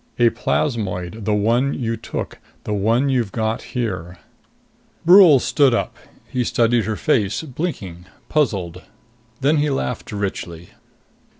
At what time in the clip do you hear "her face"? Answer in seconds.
6.85-7.43